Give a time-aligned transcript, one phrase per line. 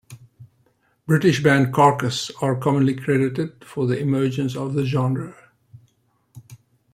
[1.05, 5.51] British band Carcass are commonly credited for the emergence of the genre.